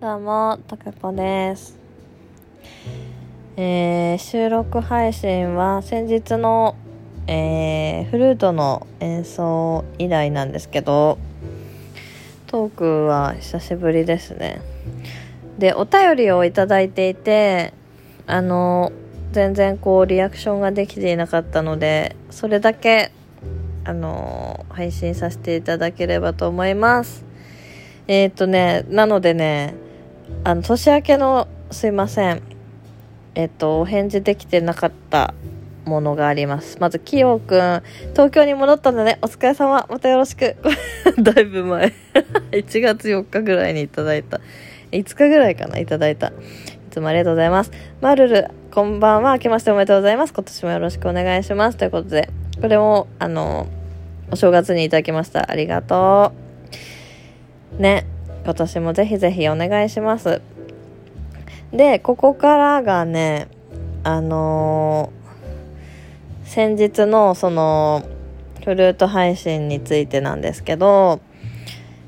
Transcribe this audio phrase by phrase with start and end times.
[0.00, 1.78] どうも、たけこです。
[3.56, 6.74] えー収録配信は先日の、
[7.28, 11.16] えーフルートの演奏以来なんですけど、
[12.48, 14.60] トークは久しぶりですね。
[15.58, 17.72] で、お便りをいただいていて、
[18.26, 18.92] あの、
[19.30, 23.12] 全然こうリアクションができていなかったので、それだけ、
[23.84, 27.24] あの、配信させていただければと思います。
[28.06, 29.74] えーっとね、なのでね、
[30.44, 32.42] あの、年明けの、すいません。
[33.34, 35.34] えっと、お返事できてなかった
[35.84, 36.78] ものがあります。
[36.80, 39.18] まず、きようくん、東京に戻ったんだね。
[39.22, 39.86] お疲れ様。
[39.88, 40.56] またよろしく。
[41.18, 41.92] だいぶ前。
[42.52, 44.40] 1月4日ぐらいにいただいた。
[44.92, 46.28] 5日ぐらいかな、いただいた。
[46.28, 46.32] い
[46.90, 47.72] つもありがとうございます。
[48.00, 49.32] まるる、こんばんは。
[49.32, 50.32] 明けましておめでとうございます。
[50.32, 51.76] 今年もよろしくお願いします。
[51.76, 52.28] ということで、
[52.60, 53.66] これも、あの、
[54.30, 55.50] お正月にいただきました。
[55.50, 56.32] ありがと
[57.78, 57.82] う。
[57.82, 58.06] ね。
[58.44, 60.42] 今年もぜひぜひお願いします。
[61.72, 63.48] で、ここからがね、
[64.02, 65.24] あのー
[66.54, 68.04] 先日のその、
[68.64, 71.20] フルート配信についてなんですけど、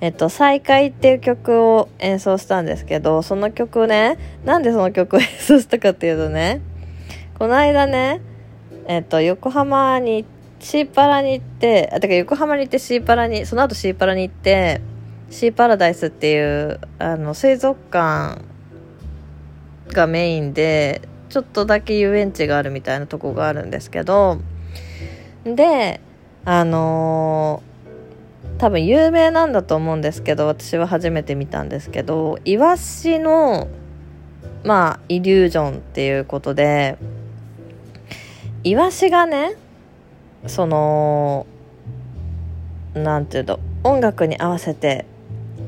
[0.00, 6.62] えっと、再会っていう曲を演奏したんですけど、その曲ね、なんでその曲を演奏したかっていうとね、
[7.38, 8.22] この間ね、
[8.86, 10.24] えっと、横浜に、
[10.58, 14.80] シーパラに行って、あ、てか横浜に行ってシーパラに、その後シーパラに行って、
[15.30, 18.42] シーパラダイスっていう、あの、水族館
[19.88, 24.40] がメインで、ちょっとだけ遊園地があるみたいなとこがあるんですけど、
[25.44, 26.00] で、
[26.44, 27.70] あのー
[28.60, 33.68] 多分有名なんだと思うんですけど、私は初めて見たんですけど、イワシの、
[34.64, 36.98] まあ、イリュージョンっていうことで、
[38.62, 39.56] イワシがね、
[40.46, 41.46] その、
[42.92, 45.06] なんていうの、音楽に合わせて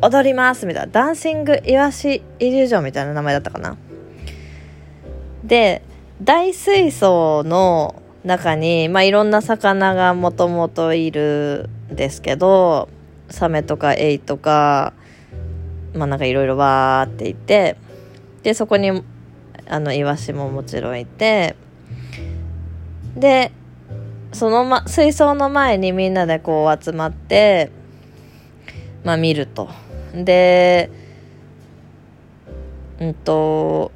[0.03, 3.77] 踊りますみたいな、ダンシングイワシイリュージョンみたいな名前だったかな。
[5.45, 5.83] で、
[6.21, 12.89] 大水槽の中に、まあ、いろんな魚がもともといるんですけど、
[13.31, 14.93] サメとかエイとか、
[15.95, 17.77] まあ、なんかいろいろわーっていて、
[18.43, 19.05] で、そこに、
[19.69, 21.55] あの、イワシももちろんいて、
[23.15, 23.53] で、
[24.33, 27.71] そのま、水槽の前にみんなでこう集まって、
[29.05, 29.69] まあ見ると。
[30.15, 30.91] で、
[33.01, 33.91] うんと、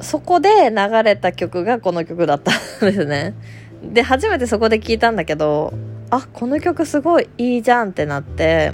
[0.00, 3.34] そこで流れた曲がこの曲だったん ですね。
[3.82, 5.72] で、初めてそこで聞いたんだけど、
[6.10, 8.72] あ、この曲すごいいいじゃんってなって、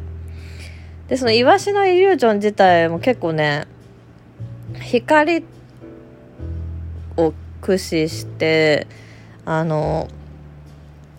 [1.09, 3.67] で、そのイワシのイリュージョン自体も結構ね、
[4.81, 5.45] 光
[7.17, 8.87] を駆使して、
[9.45, 10.09] あの、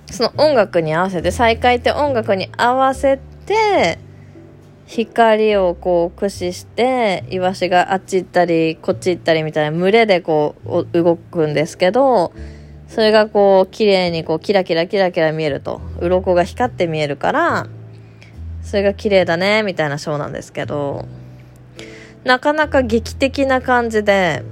[0.09, 3.97] その音楽に合わせて、再会って音楽に合わせて、
[4.91, 12.33] 光をこう駆使して、イワシがあっち行ったり、こっち行ったりみたいな群れでこう動くんですけど、
[12.89, 15.79] それがこう綺麗にこうキラキラキラキラ見えると。
[16.01, 17.67] 鱗が光って見えるから、
[18.61, 21.05] それが綺麗だね、みたいなショーなんですけど、
[22.25, 24.43] なかなか劇的な感じで、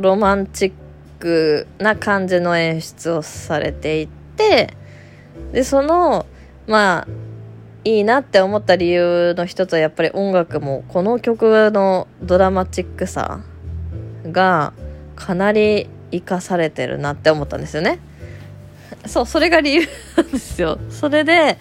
[0.00, 0.72] ロマンチッ
[1.20, 4.74] クな感じの演出をされていて、
[5.52, 6.26] で、その、
[6.66, 7.25] まあ、
[7.86, 13.44] いいなって思った理由の一つはやっぱり音楽も、この曲のドラマチックさ
[14.24, 14.72] が
[15.14, 18.00] かなり活かされてるなって思ったんですよね。
[19.06, 19.82] そう、それが理由
[20.16, 20.80] なんですよ。
[20.90, 21.58] それで、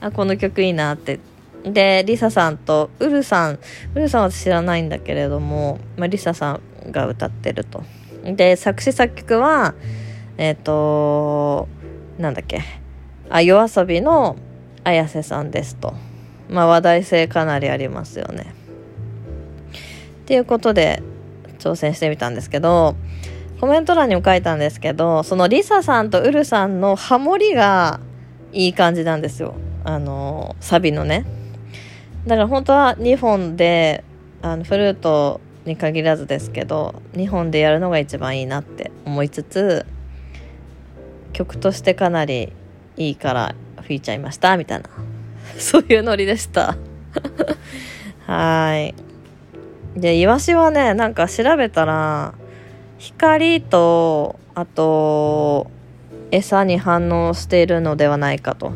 [0.00, 1.20] あ、この曲いいなって。
[1.62, 3.58] で、リサさんと、ウルさん、
[3.94, 6.52] ウルさんは知らないんだけれども、まあ、リサさ
[6.86, 7.82] んが歌ってると。
[8.24, 9.74] で、作詞作曲は、
[10.38, 11.68] えっ、と、
[12.16, 12.62] なんだっけ、
[13.28, 14.36] あ、夜遊びの
[14.86, 15.94] 綾瀬さんですと。
[16.48, 18.54] まあ話題性かなりありますよね。
[20.22, 21.02] っていうことで
[21.58, 22.94] 挑戦してみたんですけど、
[23.60, 27.98] コメント欄にも書いたんですけど、そのリサさんとウルさんのハモリが
[28.52, 29.56] いい感じなんですよ。
[29.82, 31.24] あの、サビのね。
[32.28, 34.04] だから本当は2本で、
[34.40, 39.84] あの、フルートに限らずですけど、2本でやるのが一番いいなって思いつつ、
[41.32, 42.52] 曲としてかなり
[42.96, 43.54] いいから
[43.86, 44.90] 吹いちゃいました、みたいな。
[45.58, 46.76] そういうノリでした。
[48.26, 48.94] はい。
[49.98, 52.34] で、イワシはね、なんか調べたら、
[52.98, 55.70] 光と、あと、
[56.30, 58.72] 餌に反応しているのではないかと。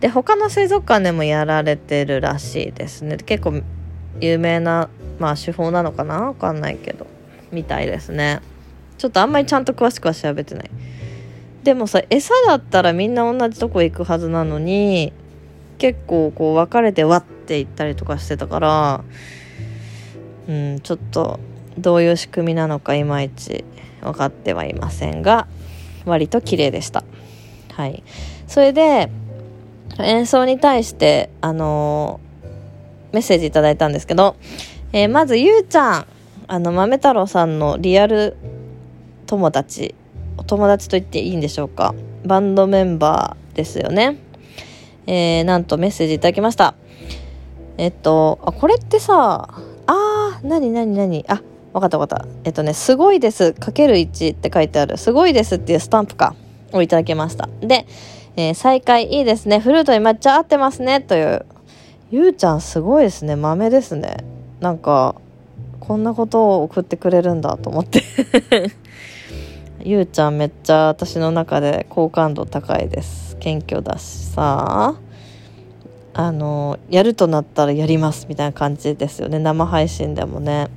[0.00, 3.16] で、他の水族館でもやられてるらしいですね。
[3.16, 3.62] 結構
[4.20, 4.88] 有名な、
[5.18, 6.22] まあ手法なのかな？
[6.22, 7.06] わかんないけど。
[7.50, 8.40] みたいですね。
[8.98, 10.70] ちょっとあんまりちゃんと詳しくは調べてない。
[11.62, 15.12] でもさ、餌だったらみんな同じとこ行くはずなのに、
[15.78, 19.04] 結構こう分かれてわって行ったりとかしてたから、
[20.48, 21.38] うんちょっと
[21.78, 23.64] どういう仕組みなのかいまいち
[24.00, 25.46] 分かってはいませんが
[26.06, 27.04] 割と綺麗でした。
[27.74, 28.02] はい。
[28.46, 29.10] それで
[29.98, 34.36] 演奏に対してあのー、メッセージいただいたんですけど、
[34.92, 36.06] えー、まずゆうちゃん
[36.46, 38.36] あの豆太郎さんのリアル
[39.26, 39.94] 友達
[40.38, 41.94] お友達と言っていいんでしょうか。
[42.24, 44.16] バンドメンバーですよね。
[45.06, 46.74] えー、なんとメッセージいただきました。
[47.76, 49.48] えっとあこれってさ
[49.86, 51.24] あー何何何？
[51.28, 51.42] あ
[51.72, 52.28] わかったわかった。
[52.44, 53.52] えっとねすごいです。
[53.52, 54.96] かける1って書いてある。
[54.96, 56.34] すごいですっていうスタンプか。
[56.72, 57.48] をいただきました。
[57.60, 57.86] で、
[58.36, 59.58] えー、再開いいですね。
[59.58, 61.00] フルートに抹茶合ってますね。
[61.00, 61.46] という。
[62.10, 63.36] ゆうちゃんすごいですね。
[63.36, 64.18] 豆ですね。
[64.60, 65.14] なんか
[65.80, 68.02] こんなことを送ってくれるんだと思って。
[69.84, 73.36] ゆうちゃんめっちゃ私の中で好感度高いです。
[73.38, 74.96] 謙虚だしさ。
[76.14, 79.38] あのやるとなったらやりますみたいな感じですよね。
[79.38, 80.68] 生配信でもね。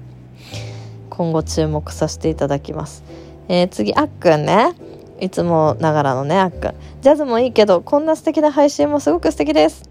[1.10, 3.04] 今後注目させていただきます、
[3.48, 4.74] えー、次あっくんね。
[5.20, 6.74] いつもながらのねあっくん。
[7.02, 9.90] ジャズもいいけどこんな素敵な配信もすごく素敵です。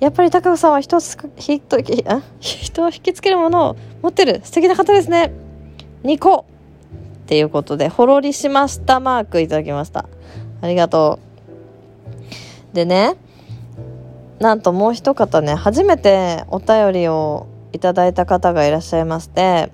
[0.00, 1.22] やっぱり高子さんは人人
[2.40, 5.32] 人を引きつけるものを持ってる素敵な方ですね。
[6.02, 6.44] 2個
[7.26, 10.08] っていうことでほろりしましたマークいただきました。
[10.60, 11.18] ありがと
[12.72, 12.76] う。
[12.76, 13.16] でね
[14.38, 19.72] なんともう一方ね初めてお便りをいただいた方がいらっしゃいまして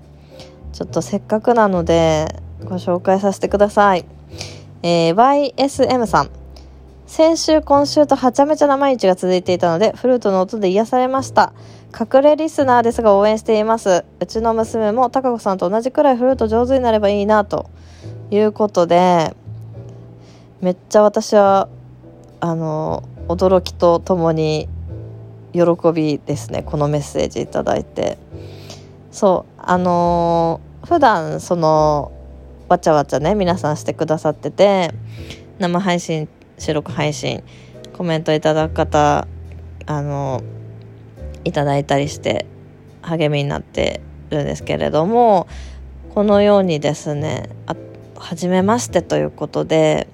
[0.72, 4.06] ちょっとせっかくなのでご紹介させてください、
[4.82, 6.30] えー、YSM さん。
[7.06, 11.52] 先週今週とはちゃめちゃな毎日が続いていたのでフルートの音で癒されました。
[11.98, 14.04] 隠れリスナーですが応援しています。
[14.18, 17.70] うちの娘も高子さんと同じくらいフルート上手になればいいなと
[18.30, 19.36] いうことで
[20.60, 21.68] めっちゃ私は
[22.40, 24.68] あの驚きとともに
[25.52, 25.62] 喜
[25.92, 26.62] びですね。
[26.62, 28.18] このメッセージ頂いて。
[29.10, 32.10] そうあのー、普段その
[32.68, 34.90] わちゃわちゃね皆さんしてくださってて
[35.58, 36.28] 生配信
[36.58, 37.42] 収録配信
[37.92, 39.28] コメントいただく方
[39.84, 40.42] あの
[41.44, 42.46] いただいたりして
[43.02, 44.00] 励みになって
[44.30, 45.46] るんですけれども
[46.14, 47.76] このようにですねあ
[48.16, 50.06] 初めましてということで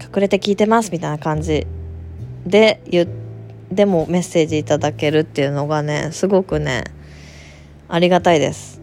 [0.00, 1.66] 隠れて聞いてますみたいな感じ
[2.46, 3.08] で言
[3.72, 6.84] でもメッセージいただけるっていうのがねすごくね
[7.88, 8.80] ありがたいです。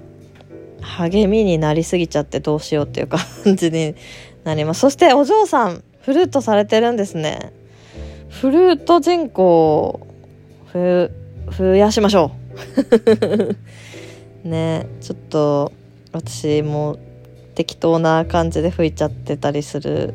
[0.81, 3.07] 励みになりすぎちゃってどうしようっていう
[3.43, 3.95] 感じに
[4.43, 4.81] なります。
[4.81, 7.51] そしてお嬢さんフルートされてるんですね。
[8.29, 9.99] フルート人口
[11.57, 12.31] 増やしましょ
[14.43, 14.47] う。
[14.47, 15.71] ねちょっと
[16.11, 16.97] 私も
[17.55, 20.13] 適当な感じで吹いちゃってたりする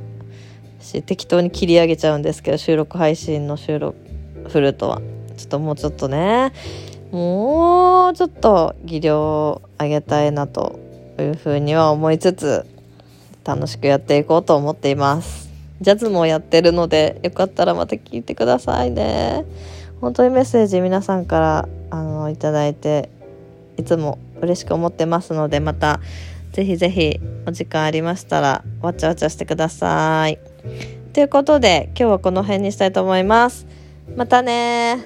[0.81, 3.97] し適当に切り上げちゃうんですけど収録配信の収録
[4.49, 5.01] フルートは。
[5.37, 6.53] ちょっともうちょっとね
[7.11, 10.79] もうちょっと技量を上げたいなと
[11.19, 12.65] いうふうには思いつつ
[13.45, 15.51] 楽しくやっていこうと思っています。
[15.81, 19.45] ジャズもやってるのでよかったらまた聞いてくださいね。
[20.07, 23.11] 本当にメッセージ皆さんからあのいただいて
[23.77, 25.99] いつも嬉しく思ってますのでまた
[26.53, 30.39] ぜひぜひお時間ありましたらわちゃわちゃしてください。
[31.13, 33.67] ということで今日はこの辺にしたいと思います。
[34.15, 34.99] またね